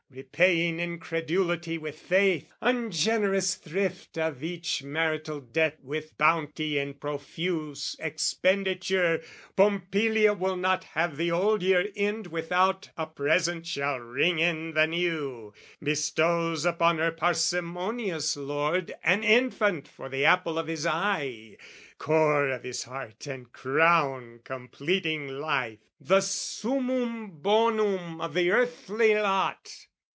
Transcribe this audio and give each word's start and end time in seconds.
Repaying 0.13 0.81
incredulity 0.81 1.77
with 1.77 1.97
faith, 1.97 2.51
Ungenerous 2.59 3.55
thrift 3.55 4.17
of 4.17 4.43
each 4.43 4.83
marital 4.83 5.39
debt 5.39 5.79
With 5.81 6.17
bounty 6.17 6.77
in 6.77 6.95
profuse 6.95 7.95
expenditure, 7.97 9.21
Pompilia 9.55 10.33
will 10.33 10.57
not 10.57 10.83
have 10.83 11.15
the 11.15 11.31
old 11.31 11.63
year 11.63 11.87
end 11.95 12.27
Without 12.27 12.89
a 12.97 13.07
present 13.07 13.65
shall 13.65 13.99
ring 14.01 14.39
in 14.39 14.73
the 14.73 14.85
new 14.85 15.53
Bestows 15.81 16.65
upon 16.65 16.97
her 16.97 17.13
parsimonious 17.13 18.35
lord 18.35 18.93
An 19.05 19.23
infant 19.23 19.87
for 19.87 20.09
the 20.09 20.25
apple 20.25 20.59
of 20.59 20.67
his 20.67 20.85
eye, 20.85 21.55
Core 21.97 22.49
of 22.49 22.63
his 22.63 22.83
heart, 22.83 23.27
and 23.27 23.53
crown 23.53 24.41
completing 24.43 25.29
life, 25.29 25.79
The 26.01 26.19
summum 26.19 27.31
bonum 27.41 28.19
of 28.19 28.33
the 28.33 28.51
earthly 28.51 29.15
lot! 29.15 29.73